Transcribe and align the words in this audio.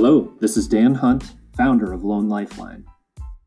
Hello, 0.00 0.32
this 0.38 0.56
is 0.56 0.68
Dan 0.68 0.94
Hunt, 0.94 1.34
founder 1.56 1.92
of 1.92 2.04
Loan 2.04 2.28
Lifeline. 2.28 2.84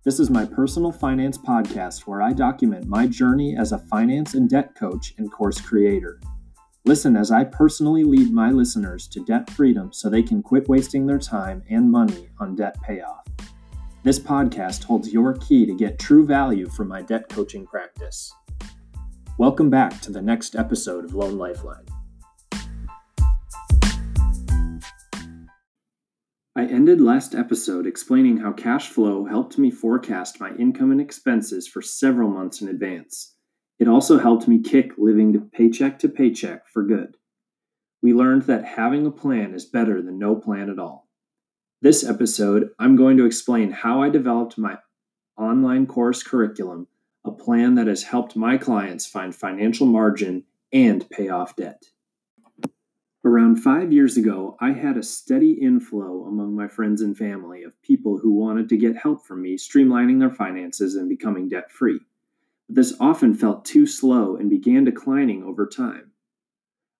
This 0.03 0.19
is 0.19 0.29
my 0.29 0.43
personal 0.43 0.91
finance 0.91 1.37
podcast 1.37 2.01
where 2.01 2.21
I 2.21 2.33
document 2.33 2.89
my 2.89 3.07
journey 3.07 3.55
as 3.55 3.71
a 3.71 3.77
finance 3.77 4.33
and 4.33 4.49
debt 4.49 4.75
coach 4.75 5.13
and 5.17 5.31
course 5.31 5.61
creator. 5.61 6.19
Listen 6.83 7.15
as 7.15 7.31
I 7.31 7.45
personally 7.45 8.03
lead 8.03 8.33
my 8.33 8.51
listeners 8.51 9.07
to 9.13 9.23
debt 9.23 9.49
freedom 9.49 9.93
so 9.93 10.09
they 10.09 10.21
can 10.21 10.43
quit 10.43 10.67
wasting 10.67 11.05
their 11.05 11.19
time 11.19 11.63
and 11.69 11.89
money 11.89 12.27
on 12.37 12.57
debt 12.57 12.75
payoff. 12.83 13.25
This 14.03 14.19
podcast 14.19 14.83
holds 14.83 15.13
your 15.13 15.35
key 15.35 15.65
to 15.65 15.73
get 15.73 15.99
true 15.99 16.25
value 16.25 16.67
from 16.67 16.89
my 16.89 17.01
debt 17.01 17.29
coaching 17.29 17.65
practice. 17.65 18.29
Welcome 19.37 19.69
back 19.69 20.01
to 20.01 20.11
the 20.11 20.21
next 20.21 20.57
episode 20.57 21.05
of 21.05 21.15
Loan 21.15 21.37
Lifeline. 21.37 21.85
I 26.61 26.65
ended 26.65 27.01
last 27.01 27.33
episode 27.33 27.87
explaining 27.87 28.37
how 28.37 28.51
cash 28.51 28.89
flow 28.89 29.25
helped 29.25 29.57
me 29.57 29.71
forecast 29.71 30.39
my 30.39 30.51
income 30.57 30.91
and 30.91 31.01
expenses 31.01 31.67
for 31.67 31.81
several 31.81 32.29
months 32.29 32.61
in 32.61 32.67
advance. 32.67 33.33
It 33.79 33.87
also 33.87 34.19
helped 34.19 34.47
me 34.47 34.61
kick 34.61 34.91
living 34.99 35.49
paycheck 35.51 35.97
to 35.97 36.07
paycheck 36.07 36.67
for 36.67 36.83
good. 36.83 37.17
We 38.03 38.13
learned 38.13 38.43
that 38.43 38.63
having 38.63 39.07
a 39.07 39.11
plan 39.11 39.55
is 39.55 39.65
better 39.65 40.03
than 40.03 40.19
no 40.19 40.35
plan 40.35 40.69
at 40.69 40.77
all. 40.77 41.09
This 41.81 42.07
episode, 42.07 42.69
I'm 42.77 42.95
going 42.95 43.17
to 43.17 43.25
explain 43.25 43.71
how 43.71 44.03
I 44.03 44.09
developed 44.09 44.59
my 44.59 44.77
online 45.39 45.87
course 45.87 46.21
curriculum, 46.21 46.85
a 47.25 47.31
plan 47.31 47.73
that 47.73 47.87
has 47.87 48.03
helped 48.03 48.35
my 48.35 48.57
clients 48.57 49.07
find 49.07 49.33
financial 49.33 49.87
margin 49.87 50.43
and 50.71 51.09
pay 51.09 51.27
off 51.27 51.55
debt. 51.55 51.85
Around 53.23 53.57
five 53.57 53.93
years 53.93 54.17
ago, 54.17 54.57
I 54.59 54.71
had 54.71 54.97
a 54.97 55.03
steady 55.03 55.51
inflow 55.51 56.25
among 56.25 56.55
my 56.55 56.67
friends 56.67 57.03
and 57.03 57.15
family 57.15 57.61
of 57.61 57.79
people 57.83 58.17
who 58.17 58.33
wanted 58.33 58.67
to 58.69 58.77
get 58.77 58.97
help 58.97 59.27
from 59.27 59.43
me 59.43 59.57
streamlining 59.57 60.19
their 60.19 60.31
finances 60.31 60.95
and 60.95 61.07
becoming 61.07 61.47
debt 61.47 61.71
free. 61.71 61.99
But 62.67 62.77
this 62.77 62.95
often 62.99 63.35
felt 63.35 63.63
too 63.63 63.85
slow 63.85 64.37
and 64.37 64.49
began 64.49 64.85
declining 64.85 65.43
over 65.43 65.67
time. 65.67 66.13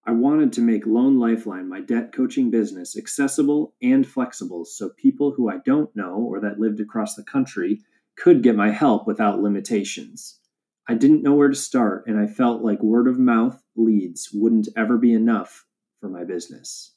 I 0.06 0.12
wanted 0.12 0.54
to 0.54 0.62
make 0.62 0.86
Loan 0.86 1.18
Lifeline, 1.18 1.68
my 1.68 1.82
debt 1.82 2.14
coaching 2.14 2.52
business, 2.52 2.96
accessible 2.96 3.74
and 3.82 4.06
flexible 4.06 4.64
so 4.64 4.90
people 4.90 5.32
who 5.32 5.50
I 5.50 5.58
don't 5.66 5.96
know 5.96 6.18
or 6.18 6.40
that 6.42 6.60
lived 6.60 6.82
across 6.82 7.16
the 7.16 7.24
country 7.24 7.82
could 8.16 8.44
get 8.44 8.56
my 8.56 8.70
help 8.70 9.08
without 9.08 9.42
limitations. 9.42 10.40
I 10.88 10.94
didn't 10.94 11.24
know 11.24 11.34
where 11.34 11.50
to 11.50 11.56
start, 11.56 12.06
and 12.06 12.20
I 12.20 12.28
felt 12.28 12.62
like 12.62 12.84
word 12.84 13.08
of 13.08 13.18
mouth 13.18 13.60
leads 13.76 14.30
wouldn't 14.32 14.70
ever 14.78 15.00
be 15.00 15.14
enough 15.14 15.66
for 16.02 16.10
my 16.10 16.26
business. 16.26 16.96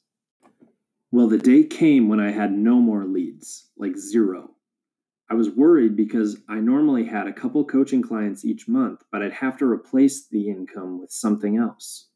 Well, 1.11 1.27
the 1.27 1.37
day 1.37 1.63
came 1.63 2.09
when 2.09 2.19
I 2.19 2.31
had 2.31 2.51
no 2.51 2.81
more 2.81 3.05
leads, 3.05 3.69
like 3.77 3.95
zero. 3.95 4.51
I 5.29 5.35
was 5.35 5.49
worried 5.49 5.95
because 5.95 6.37
I 6.49 6.55
normally 6.55 7.05
had 7.05 7.27
a 7.27 7.33
couple 7.33 7.63
coaching 7.63 8.01
clients 8.01 8.43
each 8.43 8.67
month, 8.67 9.03
but 9.11 9.21
I'd 9.21 9.33
have 9.33 9.57
to 9.59 9.65
replace 9.65 10.27
the 10.27 10.49
income 10.49 10.99
with 10.99 11.11
something 11.11 11.55
else. 11.55 12.09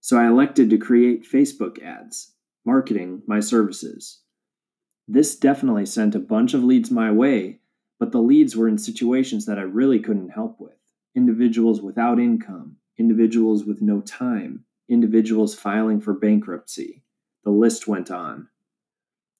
So 0.00 0.16
I 0.16 0.26
elected 0.26 0.70
to 0.70 0.78
create 0.78 1.30
Facebook 1.30 1.82
ads, 1.82 2.32
marketing 2.64 3.22
my 3.26 3.40
services. 3.40 4.20
This 5.06 5.36
definitely 5.36 5.86
sent 5.86 6.14
a 6.14 6.20
bunch 6.20 6.54
of 6.54 6.64
leads 6.64 6.90
my 6.90 7.10
way, 7.10 7.60
but 7.98 8.12
the 8.12 8.22
leads 8.22 8.56
were 8.56 8.68
in 8.68 8.78
situations 8.78 9.46
that 9.46 9.58
I 9.58 9.62
really 9.62 9.98
couldn't 9.98 10.30
help 10.30 10.60
with 10.60 10.72
individuals 11.14 11.82
without 11.82 12.20
income, 12.20 12.76
individuals 12.96 13.64
with 13.64 13.82
no 13.82 14.00
time, 14.00 14.64
individuals 14.88 15.54
filing 15.54 16.00
for 16.00 16.14
bankruptcy. 16.14 17.02
The 17.44 17.50
list 17.50 17.86
went 17.86 18.10
on. 18.10 18.48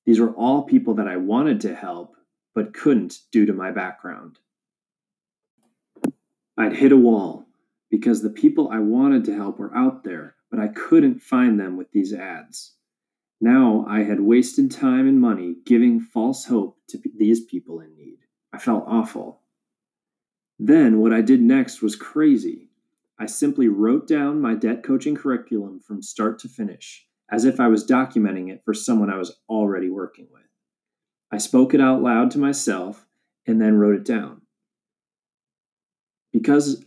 These 0.06 0.20
were 0.20 0.32
all 0.32 0.62
people 0.62 0.94
that 0.94 1.08
I 1.08 1.16
wanted 1.16 1.61
to 1.62 1.74
help, 1.74 2.17
but 2.55 2.74
couldn't 2.74 3.20
due 3.30 3.46
to 3.46 3.52
my 3.52 3.70
background. 3.70 4.39
I'd 6.56 6.77
hit 6.77 6.92
a 6.92 6.96
wall 6.96 7.46
because 7.90 8.23
the 8.23 8.30
people 8.30 8.68
I 8.70 8.78
wanted 8.78 9.24
to 9.27 9.34
help 9.34 9.58
were 9.58 9.74
out 9.77 10.05
there, 10.05 10.34
but 10.50 10.61
I 10.61 10.68
couldn't 10.68 11.23
find 11.23 11.58
them 11.58 11.77
with 11.77 11.92
these 11.92 12.12
ads. 12.12 12.74
Now 13.40 13.84
I 13.89 14.02
had 14.02 14.20
wasted 14.20 14.70
time 14.70 15.06
and 15.06 15.20
money 15.20 15.56
giving 15.64 16.00
false 16.00 16.46
hope 16.46 16.78
to 16.89 17.00
these 17.17 17.44
people 17.44 17.80
in 17.80 17.94
need. 17.94 18.18
I 18.52 18.58
felt 18.58 18.84
awful. 18.86 19.42
Then 20.58 20.98
what 20.98 21.12
I 21.12 21.20
did 21.20 21.40
next 21.40 21.80
was 21.80 21.94
crazy. 21.94 22.67
I 23.18 23.27
simply 23.27 23.68
wrote 23.68 24.06
down 24.06 24.40
my 24.40 24.55
debt 24.55 24.83
coaching 24.83 25.17
curriculum 25.17 25.80
from 25.80 26.02
start 26.02 26.39
to 26.40 26.48
finish, 26.48 27.06
as 27.30 27.45
if 27.45 27.58
I 27.58 27.67
was 27.67 27.86
documenting 27.86 28.51
it 28.51 28.62
for 28.64 28.73
someone 28.73 29.11
I 29.11 29.18
was 29.18 29.40
already 29.48 29.90
working 29.90 30.29
with. 30.33 30.42
I 31.33 31.39
spoke 31.39 31.74
it 31.74 31.80
out 31.80 32.01
loud 32.01 32.30
to 32.33 32.39
myself 32.39 33.06
and 33.46 33.61
then 33.61 33.77
wrote 33.77 33.96
it 33.96 34.05
down. 34.05 34.42
Because 36.33 36.84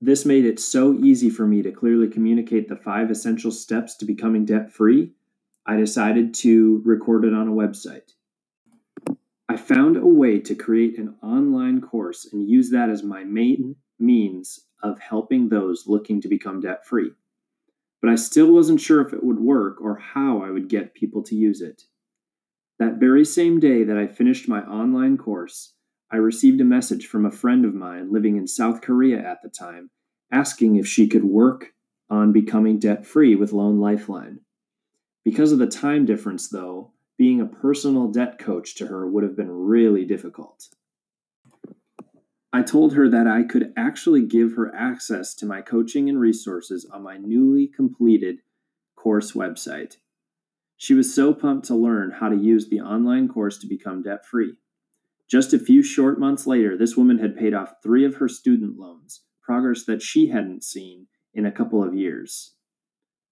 this 0.00 0.24
made 0.24 0.44
it 0.44 0.58
so 0.58 0.94
easy 0.94 1.30
for 1.30 1.46
me 1.46 1.62
to 1.62 1.72
clearly 1.72 2.08
communicate 2.08 2.68
the 2.68 2.76
five 2.76 3.10
essential 3.10 3.50
steps 3.50 3.96
to 3.96 4.04
becoming 4.04 4.44
debt 4.44 4.72
free, 4.72 5.12
I 5.66 5.76
decided 5.76 6.34
to 6.34 6.82
record 6.84 7.24
it 7.24 7.34
on 7.34 7.48
a 7.48 7.52
website. 7.52 8.12
I 9.48 9.56
found 9.56 9.96
a 9.96 10.06
way 10.06 10.40
to 10.40 10.54
create 10.54 10.98
an 10.98 11.16
online 11.22 11.80
course 11.80 12.28
and 12.32 12.48
use 12.48 12.70
that 12.70 12.90
as 12.90 13.02
my 13.02 13.24
main 13.24 13.76
means 13.98 14.60
of 14.82 14.98
helping 14.98 15.48
those 15.48 15.86
looking 15.86 16.20
to 16.20 16.28
become 16.28 16.60
debt 16.60 16.86
free. 16.86 17.10
But 18.00 18.10
I 18.10 18.14
still 18.14 18.52
wasn't 18.52 18.80
sure 18.80 19.00
if 19.00 19.12
it 19.12 19.24
would 19.24 19.40
work 19.40 19.80
or 19.80 19.96
how 19.96 20.42
I 20.42 20.50
would 20.50 20.68
get 20.68 20.94
people 20.94 21.22
to 21.24 21.34
use 21.34 21.60
it. 21.60 21.82
That 22.78 23.00
very 23.00 23.24
same 23.24 23.58
day 23.58 23.82
that 23.82 23.98
I 23.98 24.06
finished 24.06 24.48
my 24.48 24.62
online 24.62 25.16
course, 25.18 25.74
I 26.10 26.16
received 26.16 26.60
a 26.60 26.64
message 26.64 27.06
from 27.06 27.26
a 27.26 27.30
friend 27.30 27.64
of 27.64 27.74
mine 27.74 28.12
living 28.12 28.36
in 28.36 28.46
South 28.46 28.80
Korea 28.80 29.18
at 29.18 29.42
the 29.42 29.48
time 29.48 29.90
asking 30.30 30.76
if 30.76 30.86
she 30.86 31.08
could 31.08 31.24
work 31.24 31.72
on 32.10 32.32
becoming 32.32 32.78
debt 32.78 33.06
free 33.06 33.34
with 33.34 33.52
Loan 33.52 33.78
Lifeline. 33.80 34.40
Because 35.24 35.52
of 35.52 35.58
the 35.58 35.66
time 35.66 36.06
difference, 36.06 36.48
though, 36.48 36.92
being 37.18 37.40
a 37.40 37.46
personal 37.46 38.08
debt 38.08 38.38
coach 38.38 38.76
to 38.76 38.86
her 38.86 39.06
would 39.06 39.24
have 39.24 39.36
been 39.36 39.50
really 39.50 40.04
difficult. 40.04 40.68
I 42.58 42.62
told 42.62 42.94
her 42.94 43.08
that 43.08 43.28
I 43.28 43.44
could 43.44 43.72
actually 43.76 44.26
give 44.26 44.54
her 44.54 44.74
access 44.74 45.32
to 45.36 45.46
my 45.46 45.60
coaching 45.60 46.08
and 46.08 46.18
resources 46.18 46.84
on 46.92 47.04
my 47.04 47.16
newly 47.16 47.68
completed 47.68 48.40
course 48.96 49.30
website. 49.30 49.98
She 50.76 50.92
was 50.92 51.14
so 51.14 51.32
pumped 51.32 51.68
to 51.68 51.76
learn 51.76 52.10
how 52.10 52.28
to 52.28 52.36
use 52.36 52.68
the 52.68 52.80
online 52.80 53.28
course 53.28 53.58
to 53.58 53.68
become 53.68 54.02
debt 54.02 54.26
free. 54.26 54.58
Just 55.28 55.52
a 55.52 55.58
few 55.60 55.84
short 55.84 56.18
months 56.18 56.48
later, 56.48 56.76
this 56.76 56.96
woman 56.96 57.20
had 57.20 57.36
paid 57.36 57.54
off 57.54 57.74
three 57.80 58.04
of 58.04 58.16
her 58.16 58.26
student 58.26 58.76
loans, 58.76 59.20
progress 59.40 59.84
that 59.84 60.02
she 60.02 60.26
hadn't 60.26 60.64
seen 60.64 61.06
in 61.32 61.46
a 61.46 61.52
couple 61.52 61.84
of 61.84 61.94
years. 61.94 62.54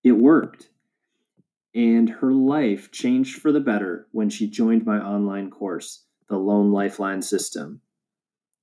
It 0.04 0.12
worked. 0.12 0.68
And 1.74 2.08
her 2.08 2.32
life 2.32 2.92
changed 2.92 3.42
for 3.42 3.50
the 3.50 3.58
better 3.58 4.06
when 4.12 4.30
she 4.30 4.48
joined 4.48 4.86
my 4.86 4.98
online 4.98 5.50
course, 5.50 6.04
the 6.28 6.36
Loan 6.36 6.70
Lifeline 6.70 7.22
System 7.22 7.80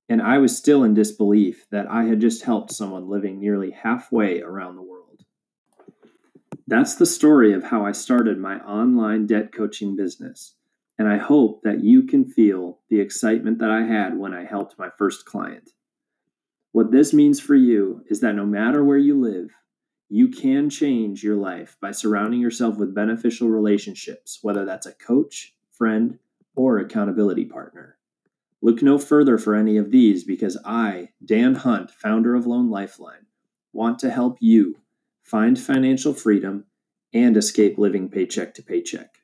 and 0.08 0.20
I 0.20 0.38
was 0.38 0.56
still 0.56 0.84
in 0.84 0.94
disbelief 0.94 1.66
that 1.70 1.86
I 1.90 2.04
had 2.04 2.20
just 2.20 2.44
helped 2.44 2.72
someone 2.72 3.08
living 3.08 3.40
nearly 3.40 3.70
halfway 3.70 4.40
around 4.42 4.76
the 4.76 4.82
world. 4.82 5.24
That's 6.66 6.94
the 6.94 7.06
story 7.06 7.52
of 7.52 7.64
how 7.64 7.84
I 7.84 7.92
started 7.92 8.38
my 8.38 8.58
online 8.60 9.26
debt 9.26 9.52
coaching 9.52 9.96
business, 9.96 10.54
and 10.98 11.08
I 11.08 11.18
hope 11.18 11.62
that 11.62 11.82
you 11.82 12.04
can 12.04 12.24
feel 12.24 12.80
the 12.88 13.00
excitement 13.00 13.58
that 13.58 13.70
I 13.70 13.82
had 13.82 14.16
when 14.16 14.32
I 14.32 14.44
helped 14.44 14.78
my 14.78 14.90
first 14.96 15.26
client. 15.26 15.70
What 16.72 16.90
this 16.90 17.12
means 17.12 17.38
for 17.38 17.54
you 17.54 18.02
is 18.08 18.20
that 18.20 18.34
no 18.34 18.46
matter 18.46 18.82
where 18.82 18.98
you 18.98 19.20
live, 19.20 19.50
you 20.08 20.28
can 20.28 20.70
change 20.70 21.22
your 21.22 21.36
life 21.36 21.76
by 21.80 21.90
surrounding 21.90 22.40
yourself 22.40 22.78
with 22.78 22.94
beneficial 22.94 23.48
relationships, 23.48 24.38
whether 24.42 24.64
that's 24.64 24.86
a 24.86 24.94
coach, 24.94 25.54
friend, 25.70 26.18
or 26.56 26.78
accountability 26.78 27.44
partner. 27.44 27.96
Look 28.64 28.80
no 28.80 28.96
further 28.96 29.36
for 29.36 29.54
any 29.54 29.76
of 29.76 29.90
these 29.90 30.24
because 30.24 30.56
I, 30.64 31.10
Dan 31.22 31.54
Hunt, 31.54 31.90
founder 31.90 32.34
of 32.34 32.46
Loan 32.46 32.70
Lifeline, 32.70 33.26
want 33.74 33.98
to 33.98 34.10
help 34.10 34.38
you 34.40 34.76
find 35.22 35.60
financial 35.60 36.14
freedom 36.14 36.64
and 37.12 37.36
escape 37.36 37.76
living 37.76 38.08
paycheck 38.08 38.54
to 38.54 38.62
paycheck. 38.62 39.16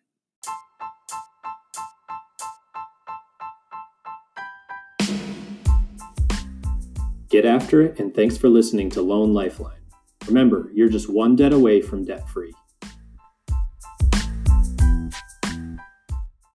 Get 7.31 7.47
after 7.47 7.81
it, 7.81 7.99
and 7.99 8.15
thanks 8.15 8.37
for 8.37 8.51
listening 8.51 8.91
to 8.91 9.01
Loan 9.01 9.33
Lifeline. 9.33 9.81
Remember, 10.27 10.71
you're 10.75 10.91
just 10.91 11.09
one 11.09 11.35
debt 11.35 11.55
away 11.55 11.81
from 11.81 12.05
debt 12.05 12.29
free. 12.29 12.53